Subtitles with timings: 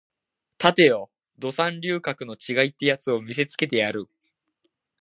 [0.59, 4.09] 立てよド三流格の違いってやつを見せてやる